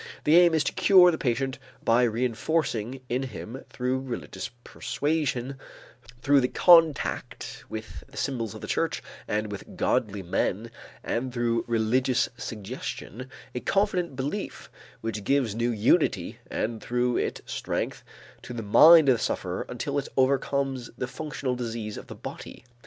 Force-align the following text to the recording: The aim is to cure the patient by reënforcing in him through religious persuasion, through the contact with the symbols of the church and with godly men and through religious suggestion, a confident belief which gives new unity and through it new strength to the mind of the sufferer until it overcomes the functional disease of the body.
The 0.23 0.35
aim 0.35 0.55
is 0.55 0.63
to 0.63 0.71
cure 0.71 1.11
the 1.11 1.19
patient 1.19 1.59
by 1.83 2.07
reënforcing 2.07 3.01
in 3.07 3.21
him 3.21 3.63
through 3.69 3.99
religious 4.01 4.49
persuasion, 4.63 5.59
through 6.23 6.41
the 6.41 6.47
contact 6.47 7.63
with 7.69 8.03
the 8.09 8.17
symbols 8.17 8.55
of 8.55 8.61
the 8.61 8.67
church 8.67 9.03
and 9.27 9.51
with 9.51 9.77
godly 9.77 10.23
men 10.23 10.71
and 11.03 11.31
through 11.31 11.65
religious 11.67 12.29
suggestion, 12.35 13.29
a 13.53 13.59
confident 13.59 14.15
belief 14.15 14.71
which 15.01 15.23
gives 15.23 15.53
new 15.53 15.69
unity 15.69 16.39
and 16.49 16.81
through 16.81 17.17
it 17.17 17.41
new 17.45 17.51
strength 17.51 18.03
to 18.41 18.53
the 18.53 18.63
mind 18.63 19.07
of 19.07 19.17
the 19.19 19.23
sufferer 19.23 19.67
until 19.69 19.99
it 19.99 20.07
overcomes 20.17 20.89
the 20.97 21.05
functional 21.05 21.53
disease 21.55 21.95
of 21.95 22.07
the 22.07 22.15
body. 22.15 22.65